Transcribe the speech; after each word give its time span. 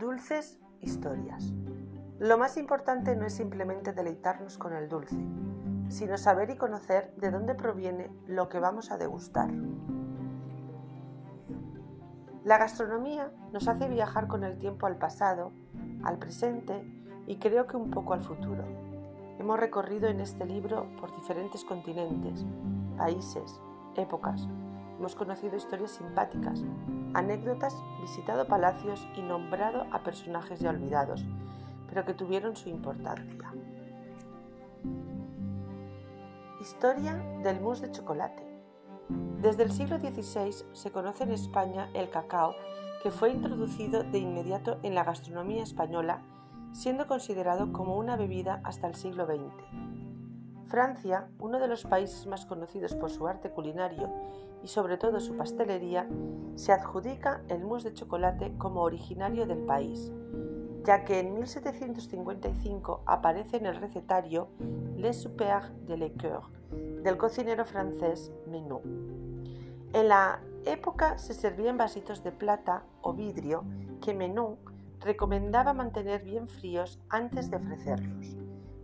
Dulces 0.00 0.58
historias. 0.80 1.52
Lo 2.18 2.38
más 2.38 2.56
importante 2.56 3.14
no 3.16 3.26
es 3.26 3.34
simplemente 3.34 3.92
deleitarnos 3.92 4.56
con 4.56 4.72
el 4.72 4.88
dulce, 4.88 5.22
sino 5.90 6.16
saber 6.16 6.48
y 6.48 6.56
conocer 6.56 7.14
de 7.16 7.30
dónde 7.30 7.54
proviene 7.54 8.10
lo 8.26 8.48
que 8.48 8.60
vamos 8.60 8.90
a 8.90 8.96
degustar. 8.96 9.50
La 12.44 12.56
gastronomía 12.56 13.30
nos 13.52 13.68
hace 13.68 13.88
viajar 13.88 14.26
con 14.26 14.42
el 14.42 14.56
tiempo 14.56 14.86
al 14.86 14.96
pasado, 14.96 15.52
al 16.02 16.18
presente 16.18 16.82
y 17.26 17.36
creo 17.36 17.66
que 17.66 17.76
un 17.76 17.90
poco 17.90 18.14
al 18.14 18.22
futuro. 18.22 18.64
Hemos 19.38 19.60
recorrido 19.60 20.08
en 20.08 20.20
este 20.20 20.46
libro 20.46 20.86
por 20.98 21.14
diferentes 21.14 21.62
continentes, 21.62 22.46
países, 22.96 23.60
épocas. 23.96 24.48
Hemos 25.00 25.14
conocido 25.14 25.56
historias 25.56 25.92
simpáticas, 25.92 26.62
anécdotas, 27.14 27.74
visitado 28.02 28.46
palacios 28.46 29.08
y 29.16 29.22
nombrado 29.22 29.86
a 29.92 30.02
personajes 30.02 30.60
ya 30.60 30.68
olvidados, 30.68 31.24
pero 31.88 32.04
que 32.04 32.12
tuvieron 32.12 32.54
su 32.54 32.68
importancia. 32.68 33.50
Historia 36.60 37.14
del 37.42 37.62
mousse 37.62 37.86
de 37.86 37.92
chocolate. 37.92 38.42
Desde 39.40 39.62
el 39.62 39.72
siglo 39.72 39.98
XVI 39.98 40.66
se 40.74 40.92
conoce 40.92 41.24
en 41.24 41.30
España 41.30 41.88
el 41.94 42.10
cacao 42.10 42.54
que 43.02 43.10
fue 43.10 43.30
introducido 43.30 44.02
de 44.02 44.18
inmediato 44.18 44.80
en 44.82 44.94
la 44.94 45.04
gastronomía 45.04 45.62
española, 45.62 46.20
siendo 46.74 47.06
considerado 47.06 47.72
como 47.72 47.96
una 47.96 48.16
bebida 48.16 48.60
hasta 48.64 48.86
el 48.86 48.94
siglo 48.94 49.24
XX. 49.24 50.09
Francia, 50.70 51.26
uno 51.40 51.58
de 51.58 51.66
los 51.66 51.82
países 51.82 52.28
más 52.28 52.46
conocidos 52.46 52.94
por 52.94 53.10
su 53.10 53.26
arte 53.26 53.50
culinario 53.50 54.08
y 54.62 54.68
sobre 54.68 54.98
todo 54.98 55.18
su 55.18 55.36
pastelería, 55.36 56.08
se 56.54 56.70
adjudica 56.70 57.42
el 57.48 57.64
mousse 57.64 57.88
de 57.88 57.94
chocolate 57.94 58.52
como 58.56 58.82
originario 58.82 59.46
del 59.46 59.58
país, 59.58 60.12
ya 60.84 61.04
que 61.04 61.18
en 61.18 61.34
1755 61.34 63.02
aparece 63.04 63.56
en 63.56 63.66
el 63.66 63.80
recetario 63.80 64.46
Les 64.96 65.20
Soupers 65.20 65.72
de 65.88 65.96
Liqueur 65.96 66.42
del 67.02 67.16
cocinero 67.16 67.64
francés 67.64 68.30
Menot. 68.46 68.84
En 69.92 70.06
la 70.06 70.40
época 70.66 71.18
se 71.18 71.34
servía 71.34 71.70
en 71.70 71.78
vasitos 71.78 72.22
de 72.22 72.30
plata 72.30 72.84
o 73.02 73.12
vidrio 73.12 73.64
que 74.00 74.14
Menot 74.14 74.56
recomendaba 75.00 75.72
mantener 75.72 76.22
bien 76.22 76.46
fríos 76.46 77.00
antes 77.08 77.50
de 77.50 77.56
ofrecerlos. 77.56 78.39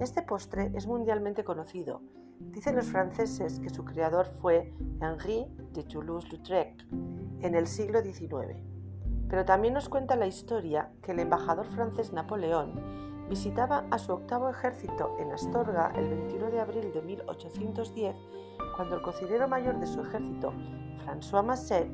Este 0.00 0.22
postre 0.22 0.72
es 0.74 0.86
mundialmente 0.86 1.44
conocido. 1.44 2.00
Dicen 2.38 2.74
los 2.74 2.86
franceses 2.86 3.60
que 3.60 3.68
su 3.68 3.84
creador 3.84 4.24
fue 4.24 4.72
Henri 4.98 5.46
de 5.74 5.84
Toulouse-Lautrec 5.84 6.86
en 7.42 7.54
el 7.54 7.66
siglo 7.66 8.00
XIX. 8.00 8.56
Pero 9.28 9.44
también 9.44 9.74
nos 9.74 9.90
cuenta 9.90 10.16
la 10.16 10.26
historia 10.26 10.90
que 11.02 11.12
el 11.12 11.20
embajador 11.20 11.66
francés 11.66 12.14
Napoleón 12.14 13.28
visitaba 13.28 13.84
a 13.90 13.98
su 13.98 14.12
octavo 14.12 14.48
ejército 14.48 15.18
en 15.20 15.32
Astorga 15.32 15.92
el 15.94 16.08
21 16.08 16.50
de 16.50 16.60
abril 16.60 16.92
de 16.94 17.02
1810, 17.02 18.16
cuando 18.76 18.96
el 18.96 19.02
cocinero 19.02 19.48
mayor 19.48 19.78
de 19.80 19.86
su 19.86 20.00
ejército, 20.00 20.54
François 21.04 21.44
Masset, 21.44 21.90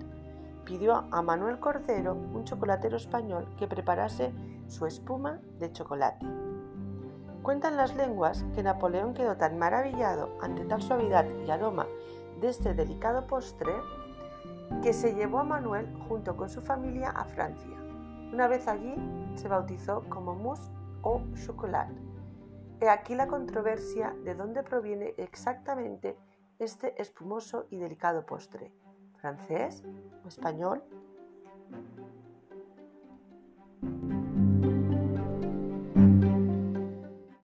pidió 0.65 1.09
a 1.11 1.23
Manuel 1.23 1.59
Cordero, 1.59 2.15
un 2.15 2.45
chocolatero 2.45 2.99
español, 2.99 3.49
que 3.59 3.67
preparase 3.67 4.33
su 4.69 4.87
espuma 4.87 5.41
de 5.59 5.73
chocolate. 5.73 6.25
Cuentan 7.47 7.77
las 7.77 7.95
lenguas 7.95 8.45
que 8.57 8.65
Napoleón 8.65 9.15
quedó 9.15 9.37
tan 9.37 9.57
maravillado 9.57 10.37
ante 10.43 10.65
tal 10.65 10.83
suavidad 10.83 11.25
y 11.47 11.49
aroma 11.49 11.87
de 12.41 12.49
este 12.49 12.75
delicado 12.75 13.29
postre 13.29 13.73
que 14.83 14.93
se 14.93 15.15
llevó 15.15 15.39
a 15.39 15.45
Manuel 15.45 15.87
junto 16.09 16.37
con 16.37 16.51
su 16.51 16.61
familia 16.61 17.11
a 17.11 17.25
Francia. 17.25 17.71
Una 18.33 18.49
vez 18.49 18.67
allí 18.67 18.97
se 19.37 19.47
bautizó 19.47 20.03
como 20.09 20.35
mousse 20.35 20.73
o 21.03 21.23
chocolat. 21.37 21.89
He 22.81 22.89
aquí 22.89 23.15
la 23.15 23.29
controversia 23.29 24.13
de 24.25 24.35
dónde 24.35 24.65
proviene 24.65 25.15
exactamente 25.17 26.19
este 26.59 27.01
espumoso 27.01 27.69
y 27.71 27.77
delicado 27.77 28.27
postre. 28.27 28.73
¿Francés 29.21 29.85
o 30.25 30.27
español? 30.27 30.83